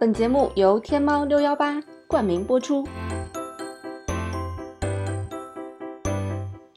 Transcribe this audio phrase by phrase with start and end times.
[0.00, 2.88] 本节目由天猫六幺八冠名播出。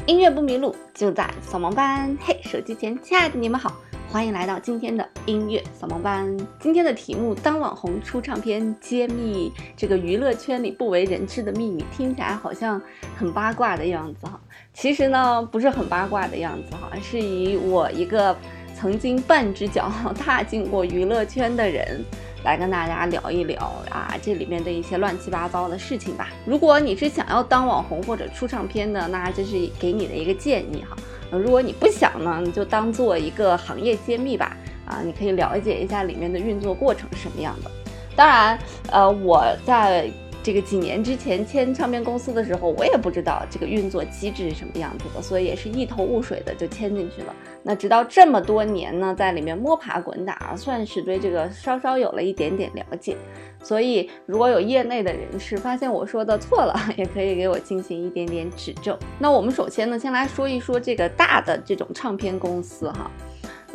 [0.05, 2.17] 音乐不迷路，就在扫盲班。
[2.20, 3.71] 嘿，手机前亲爱的你们好，
[4.12, 6.38] 欢迎来到今天的音乐扫盲班。
[6.59, 11.85] 今天的题目：当网红出唱片，揭秘这个娱乐圈里不为人知的秘密。
[11.96, 12.81] 听起来好像
[13.15, 14.37] 很八卦的样子哈，
[14.74, 18.35] 其实呢不是很八卦的样子哈，是以我一个
[18.76, 22.03] 曾经半只脚 踏进过娱乐圈的人。
[22.44, 26.30] 来跟大家聊一聊啊，这里面的一些乱七八糟的事情吧。
[26.45, 30.95] 如果你是想要当网红或者出唱片的，那这是给你的一个建议哈。
[31.32, 34.58] 如果你不想呢，你就当做一个行业揭秘吧。
[34.85, 37.71] 啊，你可以了解一下里面的运作过程是什么样的。
[38.16, 38.60] 当然，
[38.91, 40.12] 呃，我在。
[40.44, 47.34] 这个几年之前签唱片公司的时候，我也不知道这个运作机制是什么样子的，所以也是一头雾水的就签进去了。
[47.64, 53.16] 那直到这么多年呢，在里面摸爬滚打，算是对这个稍稍有了一点点了解。
[53.64, 58.98] 所以如果有业内的人士发现我说的错了， 也可以给我进行一点点指正。
[59.20, 63.10] 那我们首先呢，先来说一说这个大的这种唱片公司哈。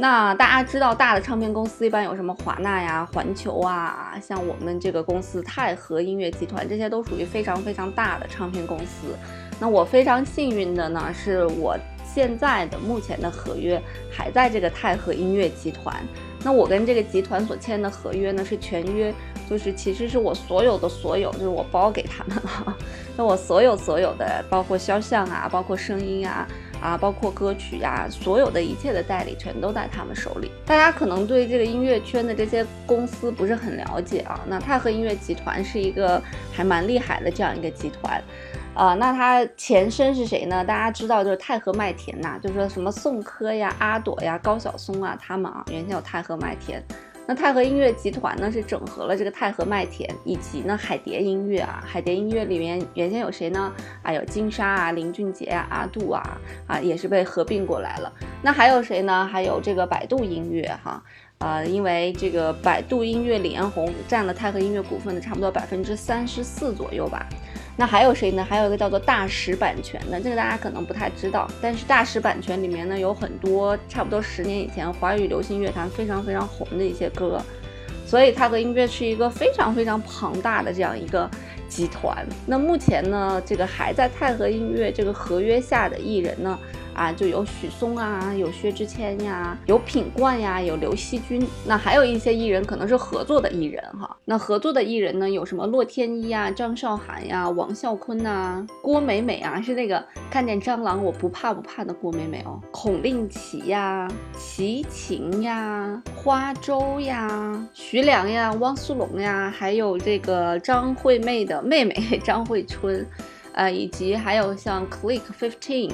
[0.00, 9.08] 那大家知道大的唱片公司一般有什么华纳呀、环球啊，像我们这个公司泰和音乐集团，这些都属于非常非常大的唱片公司。
[9.58, 15.96] 那我非常幸运的呢，是我现在的目前的合约还在这个泰和音乐集团。
[16.44, 19.12] 那我跟这个集团所签的合约呢是全约，
[19.50, 22.76] 就是其实是我所有的所有，就是我包给他们了。
[23.18, 26.46] 那我所有所有的，包括肖像啊，包括声音啊。
[26.80, 30.50] 啊，包括歌曲呀，所有的一切的代理全都在他们手里。
[30.64, 34.40] 大家可能对这个音乐圈的这些公司不是很了解啊。
[34.46, 38.22] 那泰和音乐集团是一个还蛮厉害的这样一个集团，
[38.74, 40.64] 啊，那它前身是谁呢？
[40.64, 46.82] 大家知道就是泰和麦田呐，就是说什么宋柯呀、阿朵呀、高晓松啊，他们啊，原先有泰和麦田。
[47.30, 51.84] 那泰和音乐集团呢，是整合了这个泰和麦田以及呢海蝶音乐啊。
[51.86, 53.70] 海蝶音乐里面原先有谁呢？
[54.02, 56.22] 啊，有金莎啊、林俊杰啊、阿杜啊，
[56.66, 58.10] 啊也是被合并过来了。
[58.40, 59.26] 那还有谁呢？
[59.26, 61.02] 还有这个百度音乐哈，
[61.36, 67.28] 呃，因为这个百度音乐李彦宏占了泰和音乐股份的差不多百分之三十四左右吧。
[67.80, 68.44] 那还有谁呢？
[68.44, 71.48] 还有一个叫做大石版权的，这个大家可能不太知道。
[71.62, 77.40] 但是大石版权里面呢，有很多差不多十年以前华语流行乐坛非常非常红的一些歌，
[78.04, 81.30] 所以它的音乐是一个非常非常庞大的这样一个
[81.68, 82.26] 集团。
[82.46, 86.58] 那目前呢，这个还在泰和音乐这个合约下的艺人呢？
[86.98, 94.16] 啊，就有许嵩啊，有薛之谦呀，有品冠呀，有刘惜君，那还有一些艺人可能是合作的艺人哈。
[94.24, 102.60] 那合作的艺人呢，有什么洛天依呀、张韶涵呀、王啸坤呐、郭美美啊，是那个看见蟑螂我不怕不怕的郭美美哦。
[102.72, 111.94] 孔令奇呀、齐秦呀、花粥呀、徐良呀、汪苏泷呀，还有这个张惠妹的妹妹
[112.24, 113.06] 张惠春，
[113.52, 115.92] 呃，以及还有像 Click Fifteen。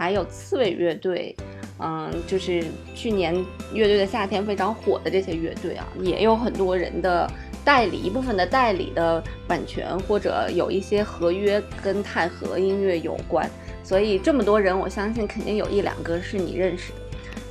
[0.00, 1.36] 还有刺猬乐队，
[1.78, 3.34] 嗯，就是去年
[3.74, 7.30] 乐队的夏天非常火的这些乐队啊，也有很多人的
[7.62, 13.46] 代理，一部分的代理的版权或者有一些合约跟泰和音乐有关，
[13.84, 16.98] 所以这么多人，我相信肯定有一两个是你认识的。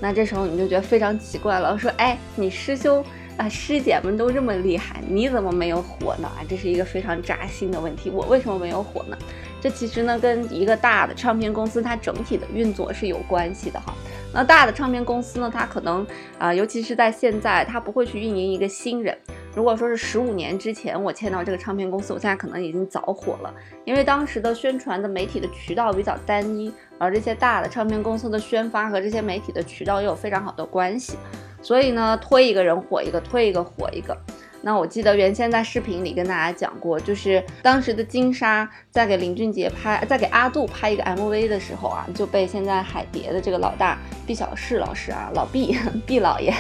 [0.02, 3.06] 那这时候你就觉得非常奇怪了，说，哎，你师兄
[3.38, 6.28] 啊师姐们都这么厉害，你怎么没有火呢？
[6.28, 9.16] 啊，这是一个非常扎心的问题，我为什么没有火呢？
[9.62, 13.94] 这其实呢，跟一个大的唱片公司它整体的运作是有关系的哈。
[14.34, 16.06] 那大的唱片公司呢，它可能
[16.38, 19.18] 啊，尤其是在现在，它不会去运营一个新人。
[19.56, 23.54] 如果说是十五年之前我签到这个唱片公司，我现在可能已经早火了，
[23.84, 31.18] 因为当时的宣传的媒体的渠道比较单一，而这些大的唱片公司的宣发和这些媒体的渠道又有非常好的关系，
[31.62, 34.16] 所以呢，推一个人火一个，推一个火一个。
[34.62, 46.54] 那我记得原先在视频里跟大家讲过，就是当时的金莎在给林俊杰拍，在给阿杜拍一个 MV 的时候啊，就被现在海蝶的这个老大毕小世老师啊，老毕 毕老爷。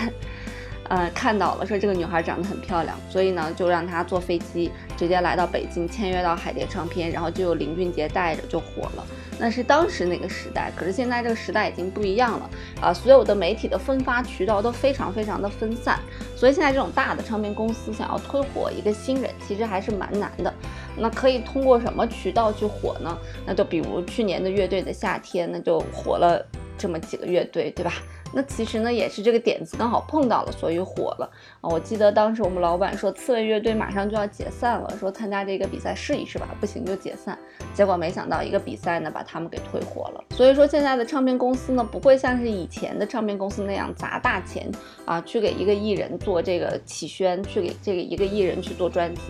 [0.90, 9.06] 呃，看到了，说这个女孩长得很漂亮，所以呢，就让她坐飞机直接来到北京签约到海蝶唱片，然后就有林俊杰带着就火了。
[9.38, 12.50] 那是当时那个时代，可是现在这个时代已经不一样了
[12.82, 12.92] 啊！
[12.92, 16.00] 所有的媒体的分发渠道都非常非常的分散，
[16.36, 20.54] 所以现在这种大的唱片公司想要推火一个新人，其实还是蛮难的。
[20.98, 23.16] 那可以通过什么渠道去火呢？
[23.46, 26.44] 那就比如去年的乐队的夏天，那就火了。
[26.82, 27.92] 这么几个乐队，对吧？
[28.32, 31.30] 那其实呢，也是这个点子刚好碰到了，所以火了
[31.62, 31.70] 啊！
[31.70, 37.38] 我记得当时我们老板说，刺猬乐队马上就要解散了，说参加这个比赛试一试吧，不行就解散。
[37.74, 40.24] 结果没想到一个比赛呢，把他们给推火了。
[40.32, 44.70] 所以说现在的唱片公司呢，不会像是以前的唱片公司那样砸大钱
[45.06, 49.22] 啊，去给一个艺人做这个企宣，去给这个一个艺人去做专辑。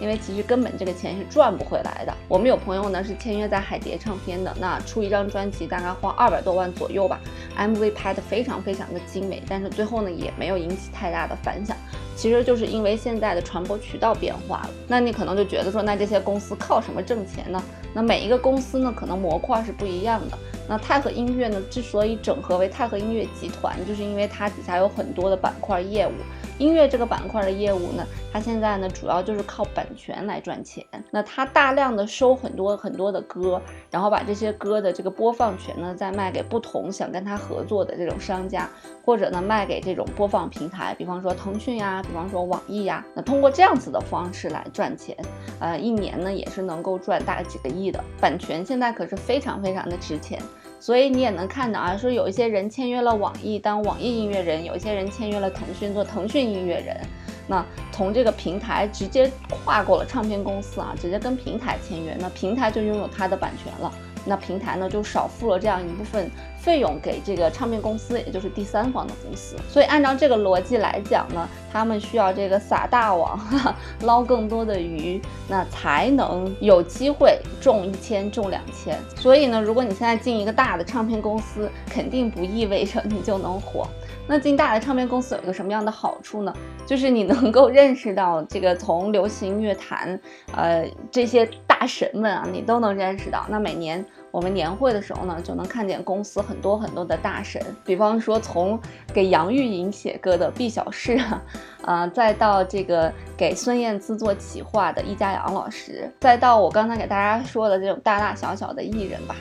[0.00, 2.12] 因为其实根本这个钱是赚不回来的。
[2.26, 7.20] 我们有朋友呢是签约在海蝶唱片的，那出一张专辑大概花二百多万左右吧
[7.56, 11.76] ，MV 拍的非非常非常的精美，但是最后呢也没有引起太大的反响。
[12.16, 14.70] 其实就是因为现在的传播渠道变化了。
[14.88, 17.62] 那你可能就觉得说，那这些公司靠什么挣钱呢？
[17.94, 20.36] 那每一个公司呢可能模块是不一样的。
[20.68, 26.12] 那泰和音乐呢之所以整合为泰和音乐集团，就是因为它底下有很多的板块业务。
[26.58, 30.84] 音乐这个板块的业务呢，它现在呢主要就是靠版权来赚钱。
[31.10, 33.60] 那它大量的收很多很多的歌，
[33.90, 38.68] 然后把这些歌的这个播放权呢再卖给不同想跟他合作的这种商家，
[39.04, 43.04] 或者呢卖给这种播放平台，比方说腾讯呀，比方说网易呀。
[43.14, 45.16] 那通过这样子的方式来赚钱，
[45.58, 48.02] 呃，一年呢也是能够赚大几个亿的。
[48.20, 50.40] 版权现在可是非常非常的值钱。
[50.82, 57.00] 所以你也能看到啊，说有一些人签约了网易当网易音乐人，有一些人签约了腾讯做腾讯音乐人，
[57.46, 63.92] 那从这个平台直接跨过了唱片公司啊，直接跟平台签约，那平台就拥有它的版权了。
[64.24, 69.56] 那平台呢就少付了这样一部分费用给这个唱片公司，也就是第三方的公司。
[69.68, 78.98] 所以按照这个逻辑来讲呢，他们需要这个撒大网，哈 哈捞更多的鱼，那才能有机会中一千中两千。
[79.16, 83.88] 所以呢，如果你现在进一个大的唱片公司，肯定不意味着你就能火。
[84.28, 86.54] 那进大的唱片公司有一个什么样的好处呢？
[86.86, 90.18] 就是你能够认识到这个从流行乐坛，
[90.56, 93.44] 呃这些大神们啊，你都能认识到。
[93.48, 98.78] 那每年我们年会的时候呢，就能看见公司很多很多的大神，比方说从
[99.12, 101.42] 给杨钰莹写歌的毕小世啊，
[101.84, 109.34] 呃，再到这个给孙燕姿做企划的易家扬老师，再到我刚才给大家说的这种大大小小的艺人吧。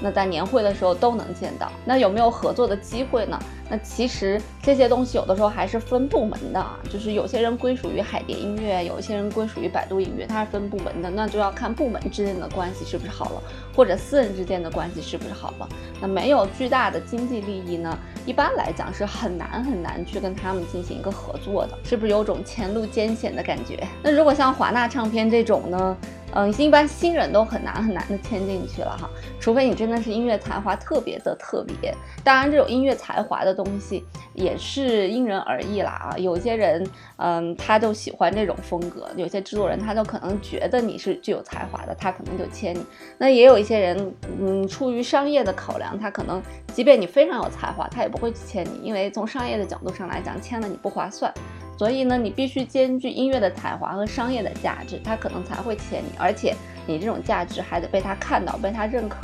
[0.00, 3.38] 那在年会的时候都能见到，那有没有合作的机会呢？
[3.70, 13.42] 那其实这些东西有的时候还是分部门的啊，就是有些人归属于海蝶音乐，有一些人归属于百度音乐，它是分部门的，那就要看部门之间的关系是不是好了，
[13.76, 15.68] 或者私人之间的关系是不是好了。
[16.00, 23.86] 那没有巨大的经济利益呢，一般来讲是很难很难去跟他们进行一个合作的，是不是有种前路艰险的感觉？
[24.02, 25.96] 那如果像华纳唱片这种呢？
[26.34, 29.08] 嗯，一般新人都很难很难的签进去了哈，
[29.40, 31.94] 除非你真的是音乐才华特别的特别。
[32.22, 34.04] 当然，这种音乐才华的东西
[34.34, 36.18] 也是因人而异啦啊。
[36.18, 36.86] 有些人，
[37.16, 42.84] 嗯，他就喜欢这种风格；有些制作人，他就可能觉得你是具有才华的，他可能就签你。
[43.16, 46.42] 那也有一些人，嗯，出于商业的考量，他可能
[46.74, 51.32] 即便你非常有才华，他也不会去签你，因为从商业的角度上来讲，签了你不划算。
[51.78, 56.54] 所以呢，你必须兼具音乐的才华和商业的价值，他可能才会签你，而且
[56.86, 59.18] 你这种价值还得被他看到、被他认可。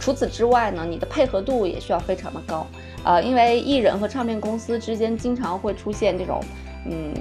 [0.00, 2.66] 除此之外呢，你的配合度也需要非常的高。
[3.04, 6.40] 呃，因为艺人和唱片公司之间经常会出现这种，
[6.86, 7.12] 嗯，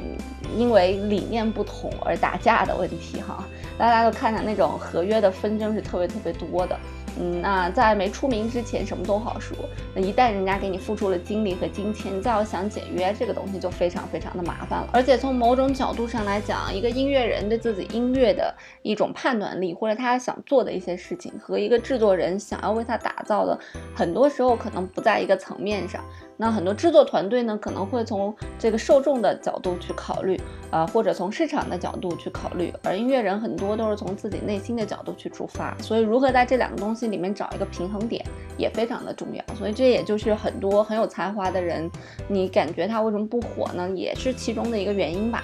[0.57, 3.43] 因为理念不同而打架的问题哈。
[3.77, 6.79] 大家都看到那种合约的纷争是特别特别多的。
[7.19, 9.55] 嗯，那在没出名之前，什么都好说。
[9.93, 14.89] 那一旦人家给你付出了精力和金钱，再要想解约，这个东西就非常非常的麻烦了。
[14.91, 23.59] 而且从某种角度上来讲，一个音乐人对自己音乐的一种判断力，或者他想做的一些事情，和一个制作人想要为他打造的，
[23.95, 26.03] 很多时候可能不在一个层面上。
[26.35, 30.39] 那很多制作团队呢，可能会从这个受众的角度去考虑，
[30.71, 38.25] 啊，或者从市场的角度去考虑，而音乐人很多都是从自己内心的角度去出发，所以如何在这两个东西里面找一个平衡点，
[38.57, 39.55] 也非常的重要。
[39.55, 41.89] 所以这也就是很多很有才华的人，
[42.27, 43.89] 你感觉他为什么不火呢？
[43.95, 45.43] 也是其中的一个原因吧。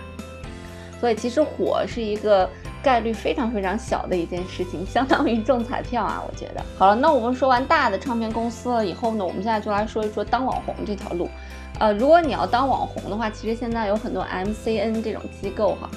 [1.00, 2.50] 所以其实火是一个。
[2.82, 6.24] 概率非常非常小的一件事情，相当于中彩票啊！
[6.26, 11.30] 我觉得 好了，那我们说完大的唱片公司了以后呢，我们现在就来说一说当网红这条路。
[11.80, 15.90] 呃，如果你要当网红的话，其实现在有很多 MCN 这种机构哈。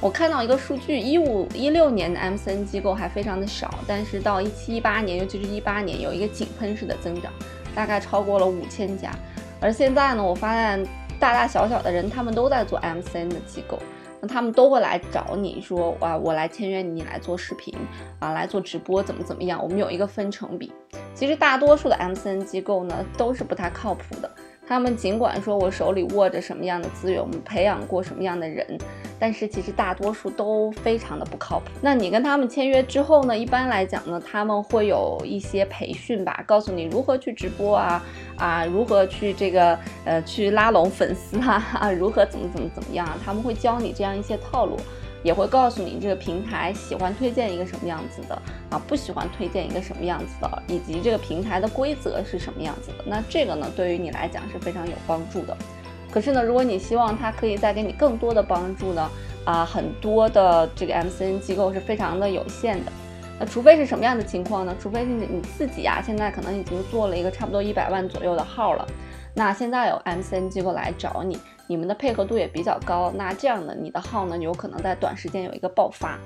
[0.00, 7.30] 我看到一个数据，一五一六年的 MCN 机构还非常的少，但是到一七一八年，尤其是一八年，有一个井喷式的增长，
[7.74, 9.10] 大概超过了五千家。
[9.60, 10.82] 而现在呢，我发现
[11.18, 13.78] 大大小小的人他们都在做 MCN 的机构。
[14.20, 17.74] 那他们都会来找你说，啊，我来签约你，来做视频
[18.18, 19.62] 啊，来做直播，怎么怎么样？
[19.62, 20.72] 我们有一个分成比。
[21.14, 24.30] 其实大多数的 MCN 机构呢，都是不太靠谱的。
[24.70, 28.64] 他们尽管说我手里握着什么样的资源，我们培养过什么样的人，
[29.18, 31.64] 但是其实大多数都非常的不靠谱。
[31.80, 33.36] 那你跟他们签约之后呢？
[33.36, 38.00] 一般来讲呢，他们会有一些培训吧，告诉你如何去直播啊
[38.38, 44.76] 啊，如何去这个呃去拉拢粉丝啊 啊，如何怎么怎么怎么样啊，他们会教你这样一些套路。
[45.22, 48.34] 也会告诉你这个平台喜欢推荐一个什么样子的
[48.70, 53.04] 啊，不喜欢推荐一个什么样子的，以及这个平台的规则是什么样子的。
[53.06, 55.56] 那这个呢，对于你来讲是非常有帮助的。
[56.10, 59.10] 可是呢，如果你希望它可以再给你更多的帮助呢，
[59.44, 62.90] 啊，很多的这个 MCN 机构是非常的有限的。
[63.38, 64.74] 那除非是什么样的情况呢？
[64.80, 68.86] 除非是你自己啊，现在可能已经做了一个差不多一百万左右的号了。
[69.32, 71.38] 那现在有 MCN 机构来找你，
[71.70, 76.18] 你们的配合度也比较高，那这样呢，你的号呢有可能在短时间有一个爆发，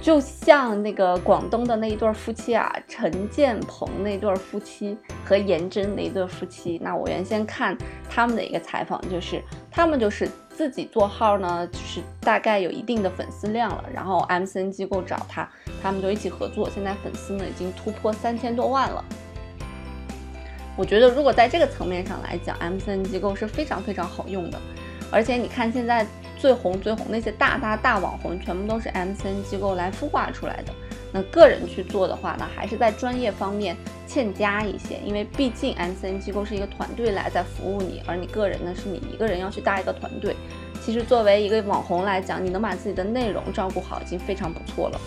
[0.00, 6.80] 就像那个广东的那一对夫妻啊，陈建鹏那对夫妻和颜真那对夫妻。
[6.82, 7.76] 那我原先看
[8.08, 15.46] 他们的一个采访，就是他们就是自己做号呢，就是大概有一定的粉丝量了，然后 MCN 机构找他，
[15.82, 19.04] 他们就一起合作，现在粉丝呢已经突破三千多万了。
[20.78, 24.60] 我觉得，如果在这个层面上来讲，MCN 机构是非常非常好用的。
[25.10, 26.06] 而且你看，现在
[26.38, 30.72] 最红最红那些大大大网红，全部都是 MCN 机构来孵化出来的。
[31.10, 40.36] 那个人去做的话呢，还是在专业方面欠佳一些，因为毕竟 MCN 机构是一个团队来在服务你，而你个人呢，是你一个人要去搭一个团队。
[40.80, 45.00] 其实作为一个网红来讲，你能把自己的内容照顾好，已经非常不错了。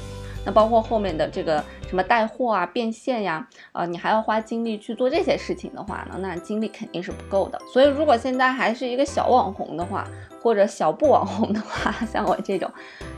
[0.45, 7.59] 那包括后面的这个什么带货啊、变现呀，呃，你还要花精力去做这些事情的话呢，那精力肯定是不够的。
[7.71, 10.07] 所以，如果现在还是一个小网红的话，
[10.41, 12.69] 或者小不网红的话， 像我这种，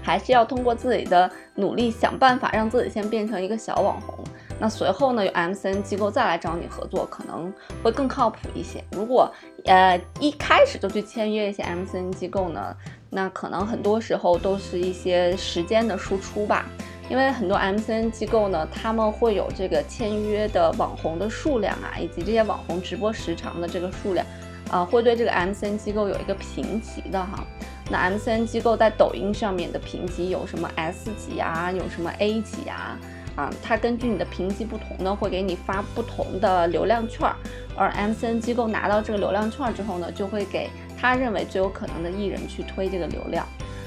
[0.01, 4.17] 还是要通过自己的努力想办法让自己先变成一个小网红。
[4.59, 7.51] 那随后呢，有 MCN 机构再来找你合作，可能
[7.81, 8.83] 会更靠谱一些。
[8.91, 9.33] 如果
[9.65, 12.75] 呃一开始就去签约一些 MCN 机构呢，
[13.09, 16.65] 那可能很多时候都是一些时间的输出吧。
[17.09, 24.25] 因为很多 MCN 机构呢，他们会有这个签约的网红的数量啊，以及这些网红直播时长的这个数量，
[24.71, 27.43] 啊，会对这个 MCN 机构有一个评级的哈。
[27.91, 32.97] 那 MCN 机构在抖音上面的评级有什么 S 级啊，有什么 A 级啊？
[33.35, 37.35] 啊，它根据你的评级不同呢，会给你发不同的流量券儿。
[37.75, 43.45] 而 MCN 机构拿到这个流量券儿之后呢，就会给他认为最有可能的艺人去推这个流量。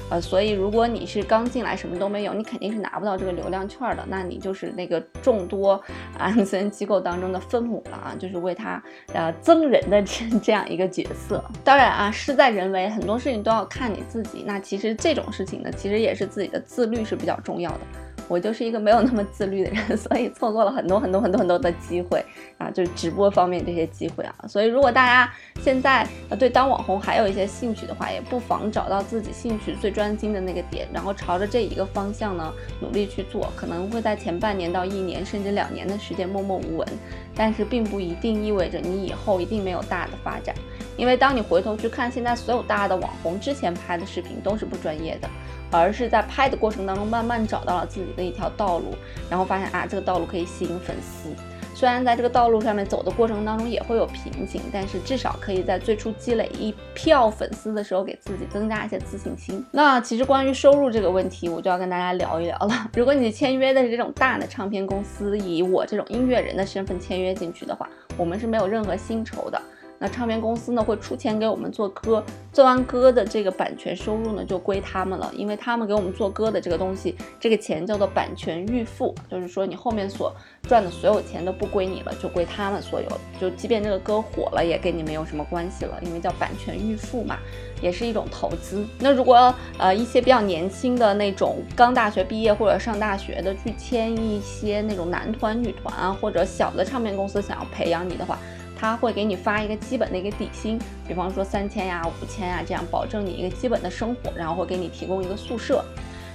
[0.09, 5.81] 呃，所以如果你是刚进来什么都没有，你肯定是拿不到这个流量券的，那你就是那个众多
[6.17, 8.81] MCN 机构当中的分母了啊，就是为他
[9.13, 11.43] 呃增人的这这样一个角色。
[11.63, 14.43] 当然啊，事在人为，很多事情都要看你自己。
[14.45, 17.79] 那其实这种事情呢，其实也是自己的自律是比较重要的。
[18.27, 22.23] 我就是一个没有那么自律的人， 所以错过了很多很多很多很多的机会
[22.57, 24.35] 啊，就是直播方面这些机会啊。
[24.47, 25.31] 所以如果大家
[25.61, 33.51] 现在呃对当网红还有一些兴趣的话，也不妨找到自己兴趣最专精的那个点，然后朝着这一个方向呢努力去做。
[33.55, 36.87] 可能会在前半年到一年甚至两年的时间默默无闻，
[37.33, 40.53] 但是并不一定意味着你以后一定没有大的发展。
[40.97, 45.29] 因为当你回头去看现在所有大的网红之前拍的视频都是不专业的。
[45.71, 48.95] 而是在拍的过程当中，慢慢找到了自己的一条道路，
[49.29, 51.29] 然后发现啊，这个道路可以吸引粉丝。
[51.75, 59.63] 虽然在这个道路上面走的过程当中也会有瓶颈，但是至少可以在最初积累一票粉丝的时候，给自己增加一些自信心。
[59.69, 62.89] 那其实关于收入这个问题，我就要跟大家聊一聊了。
[62.97, 69.61] 如果你签约的是这种大的唱片公司，以我这种音乐人的身份签约进去的话，我们是没有任何薪酬的。
[69.99, 72.23] 那唱片公司呢会出钱给我们做歌，
[72.53, 80.31] 做完歌的这个版权收入呢就归他们了，因为他们给我们做歌的这个东西，这个钱叫做版权预付，就是说你后面所
[80.63, 83.19] 赚的所有钱都不归你了，就归他们所有了。
[83.39, 87.37] 就即便这个歌火了，也跟你没有什么关系了，因为叫版权预付嘛，
[87.81, 88.85] 也是一种投资。
[88.99, 98.37] 那如果呃一些比较年轻的那种刚大学毕业或者上大学的去签一些那种男团、女团啊，或者小的唱片公司想要培养你的话。
[98.77, 105.83] 他会给你发一个基本的一个底薪，比方说三千呀、五千呀，这样保证你一个基本的生活，然后会给你提供一个宿舍，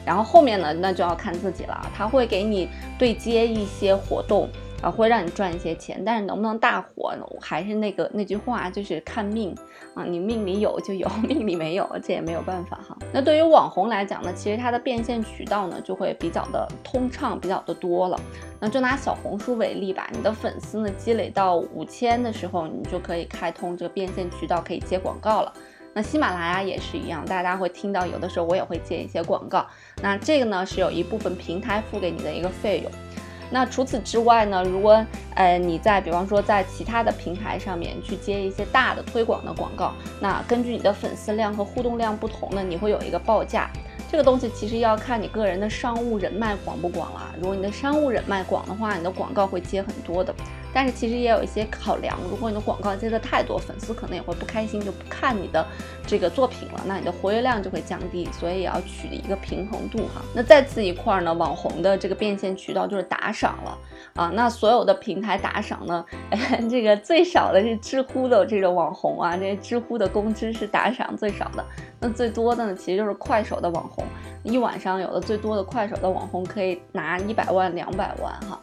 [0.04, 1.90] 然后后面呢，那就要看自己了。
[1.94, 2.68] 他会给你
[2.98, 4.48] 对接一些活动。
[4.82, 9.56] 啊，会让你赚一些钱，但是能不能大火呢，还是那个那句话，就是看命
[9.94, 10.04] 啊。
[10.04, 12.96] 你命里有就有， 命里没有，这也没有办法哈。
[13.12, 18.20] 那对于网红来讲呢，其实它的变现渠道呢就会比较的通畅，比较的多了。
[18.58, 25.52] 那就拿小红书为例吧，你的粉丝呢积累到五千的时候，你就可以开通这个变现渠道，可以接广告了。
[25.94, 29.66] 那喜马拉雅也是一样，大家会听到有的时候我也会接一些广告。
[30.02, 32.90] 那这个呢是有一部分平台付给你的一个费用。
[33.52, 35.04] 那除此之外呢，如果
[35.34, 43.68] 呃你在比方说在其他的平台上面去接一些大的推广的广告，那根据你的粉丝量和互动量不同呢，你会有一个报价。
[44.10, 47.34] 这个东西其实要看你个人的商务人脉广不广了。
[47.38, 50.34] 如果你的商务人脉广的话，你的广告会接很多的。
[50.74, 55.64] 但是其实也有一些考量，如果你的广告接的太多，粉丝可能也会不开心，就不看你的
[56.06, 60.22] 这个作品了，那你的活跃量就会降低，所以也要取一个平衡度哈。
[60.34, 63.78] 那再次一块儿呢，网红的这个变现渠道就是打赏了
[64.14, 64.30] 啊。
[64.34, 66.04] 那所有的平台打赏呢，
[66.70, 71.64] 这个最少的是知乎的这个网红啊，这知乎的工资是打赏最少的。
[72.00, 74.04] 那最多的呢，其实就是快手的网红，
[74.42, 78.60] 一晚上有的最多的快手的网红可以拿一百万、两百万哈。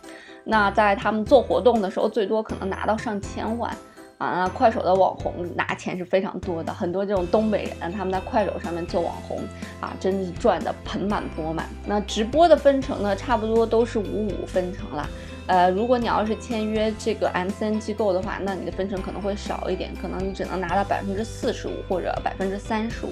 [0.50, 3.72] 那在他们做活动的时候，最多可能拿到上千万
[4.18, 4.32] 啊！
[4.32, 9.40] 那快手的网红拿钱是非常多的，很多这种东北人他们在快手上面做网红
[9.80, 11.68] 啊，真的是赚的盆满钵满。
[11.86, 15.08] 那直播的分成呢，差不多都是五五分成了。
[15.46, 23.12] 呃，如果你要是签约这个 MCN 机构的话，那你的分成可能会少一点，可能你只能拿到百分之四十五或者百分之三十五。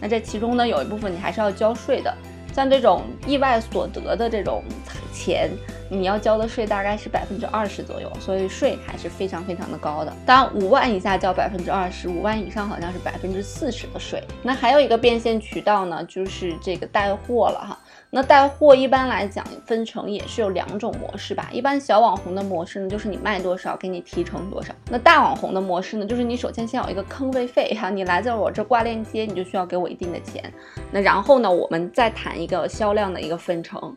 [0.00, 2.14] 那这其中呢，有一部分你还是要交税的。
[2.52, 4.64] 像这种意外所得的这种
[5.12, 5.50] 钱，
[5.90, 10.12] 你要交的税大概是百分之二十左右，所以税还是非常非常的高的。
[10.26, 14.22] 当然，五万以下交百分之二十五万以上好像是百分之四十的税。
[14.42, 17.78] 那还有一个变现渠道呢，就是这个带货了哈。
[18.10, 21.48] 那带货一般来讲分成也是有两种模式吧。
[21.52, 24.72] 一般小网红的模式呢，就是你卖多少给你提成多少。
[24.90, 30.50] 那大网红的模式呢，就是你首先先有一个坑位费哈，你来在我这挂链接，你就需要给我一定的钱。
[30.90, 33.94] 那然后呢，我们再谈一个销量的一个分成。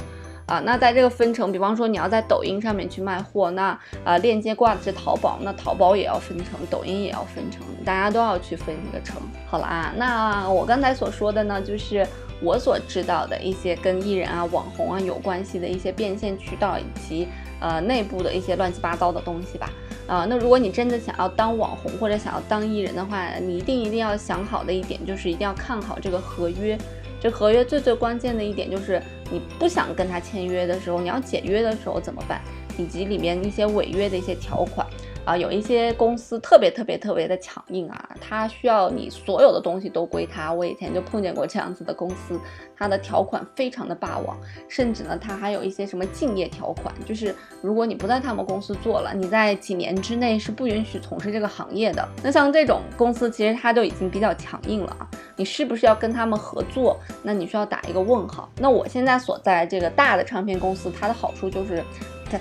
[0.52, 9.22] 啊，那在这个分成，比方说你要在抖音上面去卖货，那呃链接挂的是淘宝，那淘宝也要分成，抖音也要分成，大家都要去分一个成。
[9.48, 12.06] 好了啊，那我刚才所说的呢，就是
[12.42, 17.30] 我所知道的一些跟艺人啊、网红啊有关系的一些变现渠道以及
[17.62, 19.70] 呃内部的一些乱七八糟的东西吧。
[20.06, 26.78] 啊，那如果你真的想要当网红或者想要当艺人的话，你一定一定要想好的一点就是一定要看好这个合约。
[27.22, 29.00] 这合约最最关键的一点就是，
[29.32, 32.42] 你不想跟他签约的时候，你要解约的时候怎么办？
[32.78, 34.88] 以及里面一些违约的一些条款。
[35.24, 40.52] 啊，有一些公司特别特别特别的强硬啊，他需要你所有的东西都归他。
[40.52, 42.40] 我以前就碰见过这样子的公司，
[42.76, 44.36] 它的条款非常的霸王，
[44.68, 52.08] 甚至呢，它还有一些什么竞业条款，就是如果你不在他们公司做了，你在几年之内是不允许从事这个行业的。
[52.24, 57.00] 那像这种公司，其实它就已经比较强硬了啊，你是不是要跟他们合作？
[57.22, 58.50] 那你需要打一个问号。
[58.58, 61.84] 那我现在所在这个大的唱片公司，它的好处就是。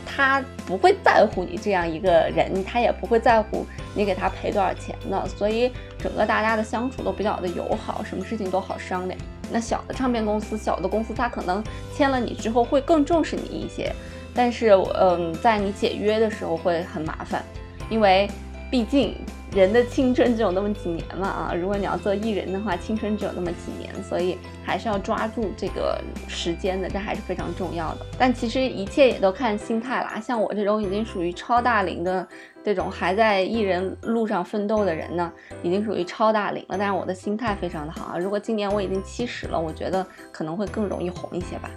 [0.06, 9.18] 他不会在乎你这样一个人，他也不会在乎你给他赔多少钱的，所以整个大家的相处都比较的友好，什么事情都好商量。
[9.52, 11.62] 那小的唱片公司、小的公司，他可能
[11.94, 13.92] 签了你之后会更重视你一些，
[14.32, 17.44] 但是嗯，在你解约的时候会很麻烦，
[17.88, 18.30] 因为
[18.70, 19.16] 毕竟。
[19.52, 21.52] 人的青春只有那么几年嘛啊！
[21.52, 28.06] 如果你要做艺人的话，青春只有那么几年，所以还是要抓住这个时间的，这还是非常重要的。
[28.16, 30.20] 但其实一切也都看心态啦。
[30.20, 32.24] 像我这种已经属于超大龄的
[32.62, 35.32] 这种还在艺人路上奋斗的人呢，
[35.64, 36.76] 已经属于超大龄了。
[36.78, 38.16] 但是我的心态非常的好啊。
[38.16, 41.68] 如果今年我已经七十了，我觉得可能会更容易红一些吧。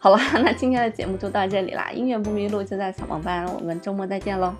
[0.00, 1.92] 好了，那今天的节目就到这里啦。
[1.92, 4.52] 音乐不迷路就在小萌班，我们周末再见喽。